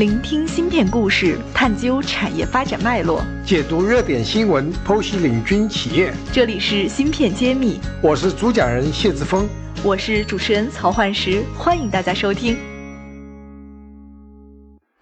[0.00, 6.10] 聆听芯片故事，探究产业发展脉络，解读热点新闻，剖析领军企业。
[6.32, 9.46] 这里是芯片揭秘，我是主讲人谢志峰，
[9.84, 12.56] 我是主持人曹焕石，欢迎大家收听。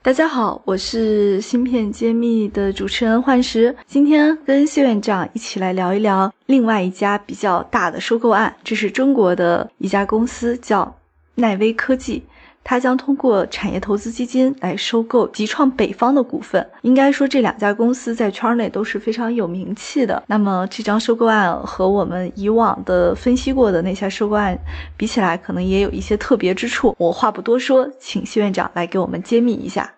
[0.03, 10.93] 大家好，我是芯片揭秘的主持人幻石，今天跟谢院长一起来聊一聊另外一家比较大的收购案，这是中国的一家公司，叫
[11.37, 12.25] 奈威科技。
[12.65, 16.69] 他将通过产业投资基金来收购极创北方的股份。
[16.83, 20.23] 应该说，这两家公司在圈内都是非常有名气的。
[20.27, 24.59] 那么，这张收购案和我们以往的分析过的那些收购案
[24.97, 26.95] 比起来，可能也有一些特别之处。
[26.99, 29.95] 我话不多说，请谢院长来给我们揭秘一下。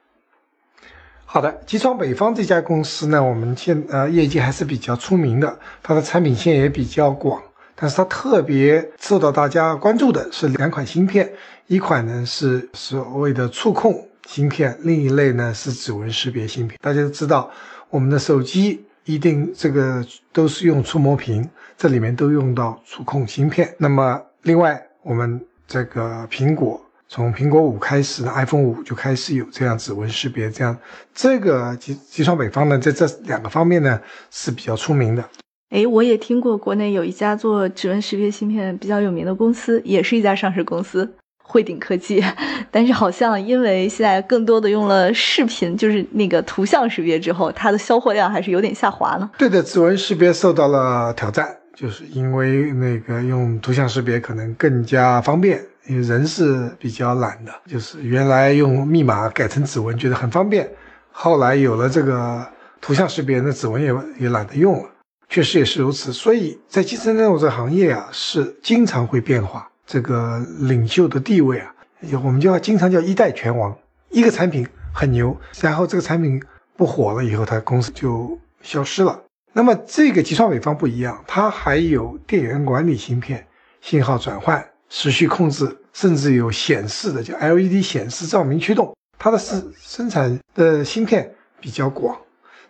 [1.24, 7.43] 好的，极创北方这家公司呢，我们现呃业绩还是比较出名的，它的产品线也比较广。
[7.80, 11.33] 但是它特别受到大家关注的是两款芯片，
[11.66, 16.79] 一款呢是所谓的触控芯片，另一类呢是指纹识别芯片。
[16.83, 17.51] 大家都知道，
[17.88, 23.74] 我们的手机一定这个都是用触摸屏，这里面都用到触控芯片。
[23.79, 30.77] 那么另外，我们这个苹果从苹果五开始，iPhone 五就开始有这样指纹识别，这样
[31.15, 33.99] 这个集集创北方呢，在这两个方面呢
[34.30, 35.24] 是比较出名的。
[35.71, 41.09] 哎，我也听过国内有一家做指纹识别芯片比较有名的公司，也是一家上市公司，
[41.45, 42.21] 汇顶科技。
[42.73, 49.30] 但是好像因为现在更多的用了视频，就是那个图像识别之后，它的销货量还是有点下滑呢。
[49.38, 60.68] 对的，指纹识别受到了挑战，就是因为那个用图像识别可能更加方便，因为人是比较懒的，就是原来用密码改成指纹觉得很方便，
[61.12, 62.45] 后来有了这个
[62.80, 64.88] 图像识别，那指纹也也懒得用了。
[65.31, 69.71] 确实也是如此，所以在集成电路这个行业啊，是经常会变化。
[69.87, 71.73] 这个领袖的地位啊，
[72.25, 73.75] 我们就要经常叫一代拳王。
[74.09, 76.43] 一个产品很牛，然后这个产品
[76.77, 79.23] 不火了以后，它公司就消失了。
[79.53, 83.47] 那么这个集创北方不一样，它还有电源管理芯片、
[83.81, 88.97] 信号转换、时序控制，甚至有显示的叫 LED 显示照明驱动。
[89.17, 92.19] 它的生生产的芯片比较广。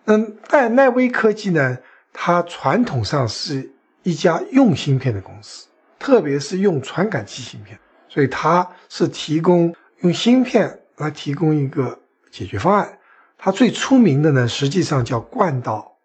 [0.04, 0.18] 那
[0.48, 1.78] 但奈威科技呢？
[2.12, 3.70] 它传统上是
[4.02, 5.66] 一家用芯片的公司，
[5.98, 7.78] 特别是用传感器芯片，
[8.08, 11.98] 所以它是提供用芯片来提供一个
[12.30, 12.98] 解决方案。
[13.38, 15.96] 它最出名的呢，实际上叫惯导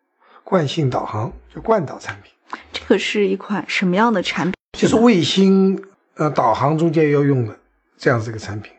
[0.44, 2.32] 惯性导航，叫惯导产品。
[2.72, 4.54] 这个是一款什么样的产品？
[4.78, 5.84] 就是卫星
[6.16, 7.58] 呃导航中间要用的
[7.98, 8.72] 这样子一个产品。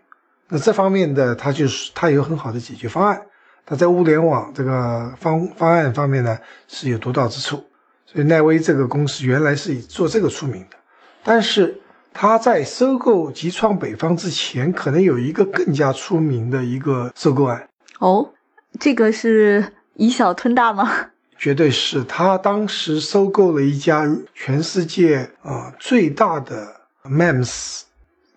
[0.48, 3.20] 那这方面的它就是它有很好的解决方案。
[3.66, 6.38] 它在物联网这个方方案方面呢
[6.68, 7.64] 是有独到之处，
[8.06, 10.76] 所以奈威这个公司原来是以做这个出名的，
[11.24, 11.80] 但是
[12.14, 17.68] 它在收购极创北方之前，可能有一个更加出名的一个收购案。
[17.98, 18.32] 哦，
[18.78, 21.10] 这个是以小吞大吗？
[21.36, 26.66] 绝对是，他当时收购了一家全世界啊最大的
[27.04, 27.82] MEMS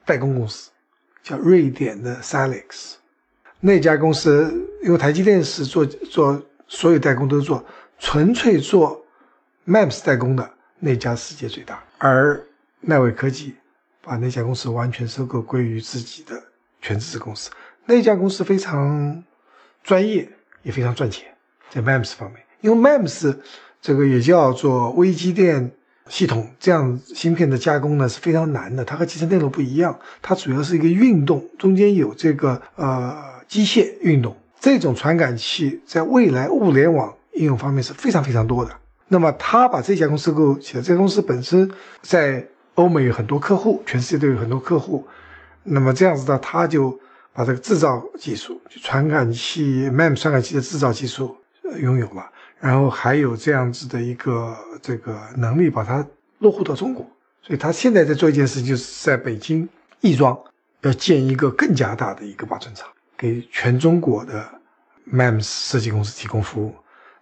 [0.04, 0.72] 代工公司，
[1.24, 2.96] 叫瑞典的 Silex。
[3.60, 4.52] 那家公司，
[4.84, 7.64] 因为台积电是做做所有代工都做，
[7.98, 9.04] 纯粹做
[9.66, 10.50] MEMS 代工的
[10.80, 12.42] 那家世界最大，而
[12.80, 13.56] 奈伟科技
[14.02, 16.42] 把那家公司完全收购归于自己的
[16.82, 17.50] 全资子公司。
[17.86, 19.24] 那家公司非常
[19.84, 20.30] 专业，
[20.64, 21.28] 也非常赚钱，
[21.70, 23.36] 在 MEMS 方面，因为 MEMS
[23.82, 25.72] 这个也叫做微机电。
[26.08, 33.16] 系统这样芯片的加工呢是非常难的，它和集成电路不一样，它主要是一个运动，中间有这个呃
[33.50, 34.38] 机械运动。
[34.62, 38.72] 这种传感器在未来物联网应用方面是非常非常多的。
[39.08, 41.70] 那么他把这家公司购起来，这家公司本身
[42.02, 45.06] 在欧美有很多客户，全世界都有很多客户。
[45.64, 46.98] 那么这样子呢，他就
[47.34, 51.36] 把这个制造技术，传感器 MEM 传感器的制造技术
[51.80, 52.30] 拥有了。
[52.60, 56.06] 然后还有这样子的一个这个能力，把它
[56.40, 57.10] 落户到中国。
[57.42, 59.68] 所以他现在在做一件事，就是在北京
[60.02, 60.38] 亦庄
[60.82, 62.88] 要建一个更加大的一个八寸厂，
[63.20, 64.48] 给全中国的
[65.12, 66.74] MEMS 设计公司提供服务。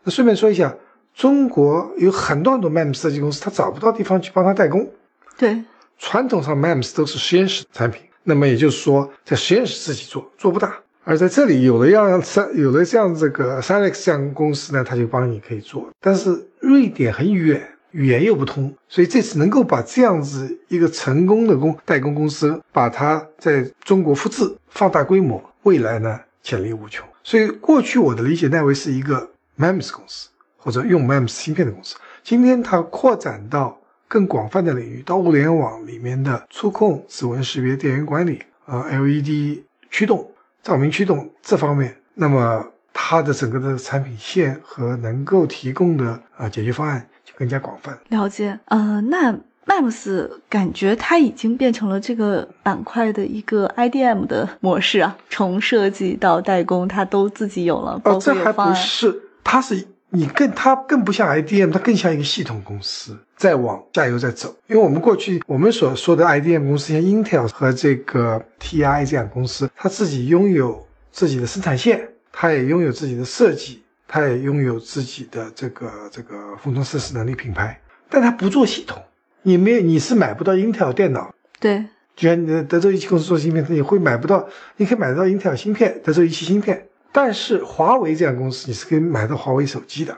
[0.03, 0.73] 那顺便说一下，
[1.15, 4.87] 中国有很多很多 MEMS 设计公司，他找不到地方去帮他代工。
[5.35, 5.63] 对，
[5.97, 10.77] 传统上 MEMS 都是实验室产品，那么也就是说，在实验室自己做做不大。
[11.03, 15.89] 而在这里有了样三有了这样这个 Silex 这样公司呢，他就帮你可以做。
[15.99, 27.05] 但是瑞典很远，语言又不通，所以这次能够把这样子一个成功的工代工公司，把它在中国复制、放大规模，未来呢潜力无穷。
[27.23, 31.97] 所以过去我的理解，奈维是一个 MEMS 公司或者用 MEMS 芯片的公司。
[32.23, 33.77] 今天它扩展到
[34.07, 39.59] 更广泛的领域，到物联网里面的触控、指纹识别、电源管理啊、LED
[39.91, 40.31] 驱动。
[40.63, 47.97] 照明驱动这方面，那么它的整个的产品线和能够提供的啊解决方案就更加广泛。
[48.09, 49.37] 了解，呃，那
[49.67, 58.53] MEMS 感觉它已经变成了这个板块的一个 IDM 的模式啊，从设计到代工，它都自己有了，包哦，这还。
[58.53, 64.55] 不是，它是你更它更不像 IDM，它更像一个系统公司，在往下游在走。
[64.67, 77.77] 因为我们过去我们所说的 IDM 公司，像 Intel 和这个 TI 这样公司，它自己拥有自己的生产线，它也拥有自己的设计，它也拥有自己的这个这个封装测试能力品牌，
[78.09, 79.03] 但它不做系统。
[79.47, 81.85] 你没有，你是买不到 Intel 电脑，对，
[82.17, 84.45] 就像你的德州仪器公司做芯片，你会买不到，
[84.75, 90.17] 你可以买得到英特尔芯片、德州仪器芯片，但是华为这样公司你是可以买到华为手机的，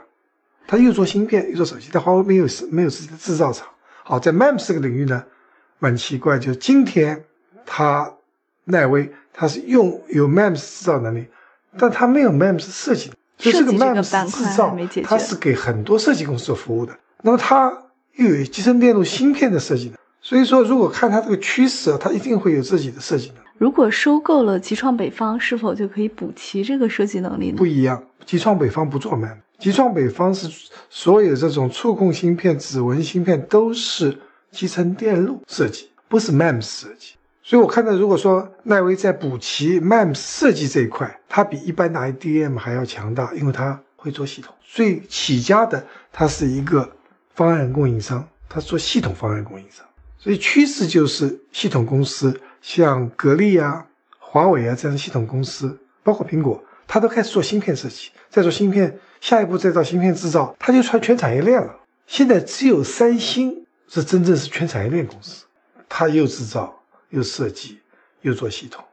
[0.66, 3.68] 它又做芯片又做手机，但华为没有没有自己的制造厂。
[4.04, 5.24] 好，在 MEMS 这个领域呢，
[5.78, 7.24] 蛮奇怪，就是今天
[7.68, 8.12] 它
[8.64, 11.28] 奈威它是用有 MEMS 制造能力，
[11.78, 17.72] 但它没有 MEMS 设计，所以这个 MEMS 制造它是给很多设计公司做服务的，那么它
[18.20, 19.98] 又有集成电路芯片的设计的。
[20.22, 23.48] 所以说，如果看它这个趋势，它一定会有自己的设计能力。
[23.58, 27.66] 如果收购了极创北方，是否就可以补齐这个设计能力呢不？
[27.66, 30.50] 一样，极创北方不做 MEM，极创北方是
[30.90, 34.18] 所有这种触控芯片、指纹芯片都是
[34.52, 37.16] 集成电路设计，不是 MEMS 设计。
[37.42, 44.54] 所以我看到，如果说奈威在补齐 MEMS 设计这一块，它比一般的 IDM 还要强大，因为它会做系统。
[44.64, 46.90] 最起家的，它是一个
[47.40, 49.86] 方案供应商，他做系统方案供应商。
[50.18, 53.88] 所以趋势就是系统公司，像格力啊、
[54.18, 61.74] 华为啊这样的系统公司，包括苹果，它都开始做芯片设计，再做芯片，下一步再到芯片制造，它就穿全产业链了。
[62.08, 65.46] 现在只有三星是真正是全产业链公司，
[65.88, 66.78] 它又制造
[67.08, 67.80] 又设计
[68.20, 68.84] 又做系统，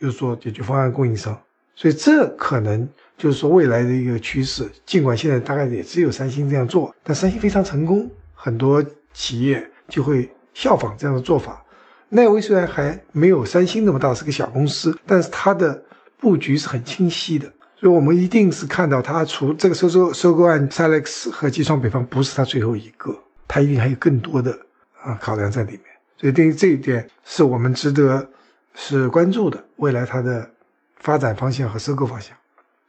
[0.00, 1.40] 又做解决方案供应商，
[1.76, 4.70] 所以这可能就是说未来的一个趋势。
[4.84, 11.64] 尽管现在大概也只有三星这样做，但三星非常成功，很多企业就会效仿这样的做法。
[12.08, 15.82] 奈威虽然还没有三星那么大，是个小公司，但是它的
[16.18, 17.50] 布局是很清晰的。
[17.76, 23.14] 所以我们一定是看到它除这个收购收购案 s a l e x 和极创北方不是它最后一个，
[23.48, 24.56] 它一定还有更多的
[25.02, 25.82] 啊考量在里面。
[26.16, 28.26] 所以对于这一点，是我们值得
[28.74, 30.48] 是关注的未来它的
[30.96, 32.34] 发展方向和收购方向。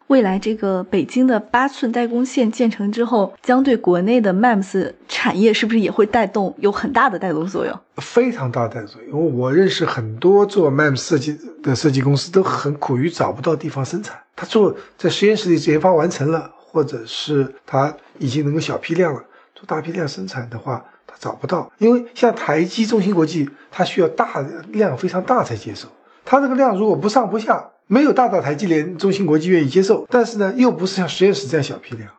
[0.08, 7.80] 未来这个北京的八寸代工线建成之后，将对国内的 MEMS 产业是不是也会带动有很大的带动作用？
[7.98, 9.12] 非常大的带动作用。
[9.12, 14.16] 因为我认识很多做 MEMS 设计的设计公司，都很苦于找不到地方生产。
[14.36, 19.24] 他做在实验室里研发完成了，或者是他已经能够小批量了，
[19.56, 21.72] 做大批量生产的话，他找不到。
[21.80, 25.88] 因为像台积、中芯国际，它需要大量非常大才接受。
[26.24, 32.10] 它这个量如果不上不下，没有大到台积电中芯国际愿意接受，但是呢，又不是像实验室这样小批量，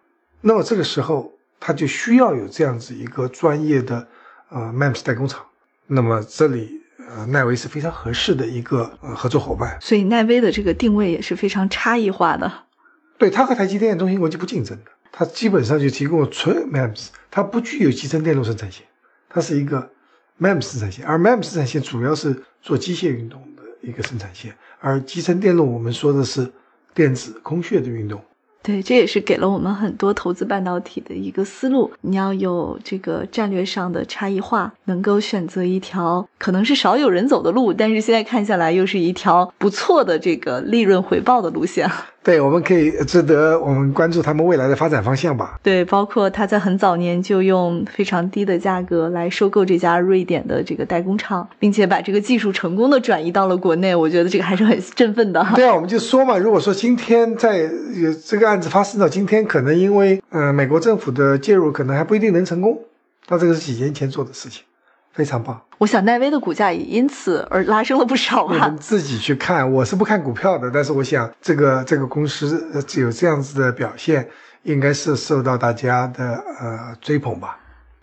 [0.40, 4.06] 那么这个时候它就需要有这样子一个专业的
[4.50, 5.44] 呃 MEMS 代工厂。
[5.88, 9.76] 那么这里呃奈威是非常合适的一个呃合作伙伴。
[9.80, 12.52] 所以奈威的这个定位也是非常差异化的。
[13.18, 18.84] 对它和台积电、中芯国际不竞争的，它基本上就提供纯 MEMS，它不具有集成电路生产线，
[19.28, 19.90] 它是一个
[20.38, 23.55] MEMS 生产线，而 MEMS 生产线主要是做机械运动的
[23.86, 26.50] 一个生产线，而集成电路我们说的是
[26.92, 28.20] 电子空穴的运动。
[28.62, 31.88] 对，这也是给了我们很多投资半导体的一个思路。
[32.00, 41.88] 你要有这个战略上的差异化，能够选择一条可能是少有人走的路，但是现在看下来又是一条不错的这个利润回报的路线。
[42.26, 45.60] 对，我们可以值得我们关注他们未来的发展方向吧。
[45.62, 55.46] 对，包括他在很早年就用非常低的价格来收购这家瑞典的这个代工厂，并且把这个技术成功的转移到了国内，我觉得这个还是很振奋的。
[55.54, 62.76] 对啊，我们就说嘛，如果说今天在呃这个案子发生到今天，可能因为呃美国政府的介入，可能还不一定能成功。
[63.28, 64.64] 那这个是几年前做的事情，
[65.16, 65.60] 非常棒。
[65.78, 68.76] 我想奈威的股价也因此而拉升了不少啊你们。
[68.76, 74.28] 自己去看，我是不看股票的，但是我想这个这个公司呃有这样子的表现，
[74.62, 77.58] 应该是受到大家的呃追捧吧。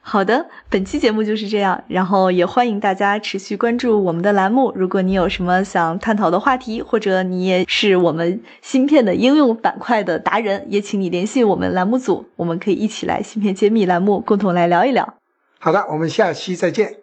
[0.06, 4.74] 好的，本期节目就是这样，然后也欢迎大家持续关注我们的栏目。
[4.76, 15.14] 如果你有什么想探讨的话题，或者你也是我们芯片的应用板块的达人，也请你联系我们栏目组，我们可以一起来芯片揭秘栏目，共同来聊一聊。
[15.60, 17.03] 好的，我们下期再见。